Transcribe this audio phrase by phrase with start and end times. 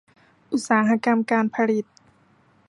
[0.51, 1.85] อุตสาหกรรมการผลิต